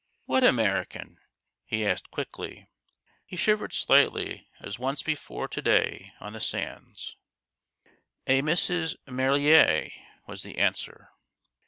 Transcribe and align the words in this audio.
"What 0.25 0.43
American?" 0.43 1.19
he 1.63 1.85
asked 1.85 2.09
quickly. 2.09 2.65
He 3.23 3.37
shivered 3.37 3.71
slightly, 3.71 4.47
as 4.59 4.79
once 4.79 5.03
before 5.03 5.47
to 5.49 5.61
day 5.61 6.11
on 6.19 6.33
the 6.33 6.39
sands." 6.41 7.15
A 8.25 8.41
Mrs. 8.41 8.95
Marillier," 9.07 9.91
was 10.25 10.41
the 10.41 10.57
answer. 10.57 11.11